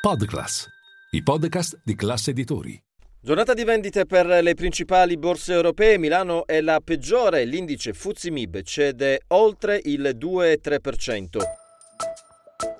[0.00, 0.66] Podclass,
[1.10, 2.82] i podcast di classe editori.
[3.20, 9.20] Giornata di vendite per le principali borse europee, Milano è la peggiore, l'indice Fuzimib cede
[9.26, 11.38] oltre il 2,3%.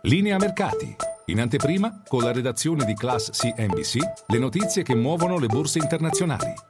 [0.04, 0.96] Linea mercati.
[1.26, 3.98] In anteprima, con la redazione di Class CNBC,
[4.28, 6.69] le notizie che muovono le borse internazionali.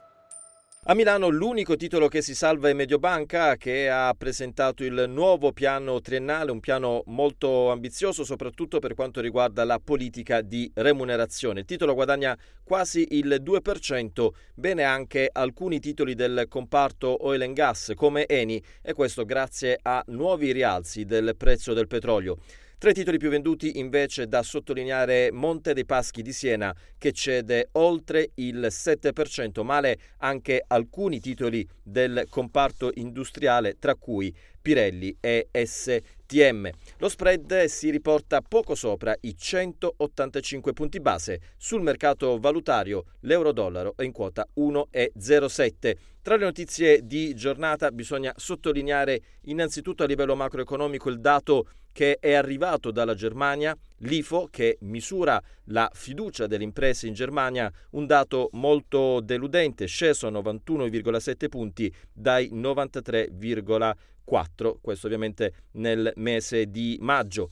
[0.85, 6.01] A Milano l'unico titolo che si salva è Mediobanca che ha presentato il nuovo piano
[6.01, 11.59] triennale, un piano molto ambizioso soprattutto per quanto riguarda la politica di remunerazione.
[11.59, 17.91] Il titolo guadagna quasi il 2%, bene anche alcuni titoli del comparto oil and gas
[17.95, 22.39] come Eni e questo grazie a nuovi rialzi del prezzo del petrolio.
[22.81, 27.69] Tra i titoli più venduti invece da sottolineare Monte dei Paschi di Siena che cede
[27.73, 36.71] oltre il 7%, male anche alcuni titoli del comparto industriale tra cui Pirelli e STM.
[36.97, 41.39] Lo spread si riporta poco sopra i 185 punti base.
[41.57, 45.93] Sul mercato valutario l'euro-dollaro è in quota 1,07.
[46.23, 52.33] Tra le notizie di giornata bisogna sottolineare innanzitutto a livello macroeconomico il dato che è
[52.33, 59.19] arrivato dalla Germania, l'IFO che misura la fiducia delle imprese in Germania, un dato molto
[59.19, 67.49] deludente, sceso a 91,7 punti dai 93,4 4, questo ovviamente nel mese di maggio.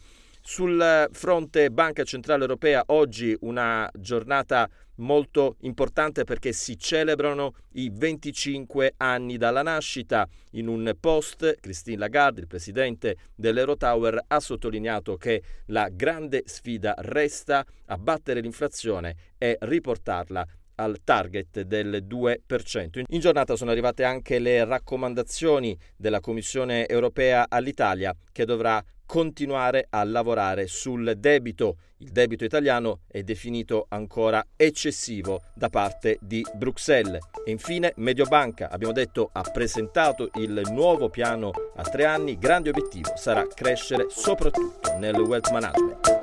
[0.52, 8.96] Sul fronte Banca Centrale Europea oggi una giornata molto importante perché si celebrano i 25
[8.98, 10.28] anni dalla nascita.
[10.54, 17.64] In un post Christine Lagarde, il presidente dell'Eurotower, ha sottolineato che la grande sfida resta
[17.86, 20.44] abbattere l'inflazione e riportarla
[20.80, 23.02] al target del 2%.
[23.08, 30.04] In giornata sono arrivate anche le raccomandazioni della Commissione europea all'Italia che dovrà continuare a
[30.04, 31.78] lavorare sul debito.
[31.98, 37.20] Il debito italiano è definito ancora eccessivo da parte di Bruxelles.
[37.44, 42.38] E infine Mediobanca, abbiamo detto, ha presentato il nuovo piano a tre anni.
[42.38, 46.19] Grande obiettivo sarà crescere soprattutto nel wealth management.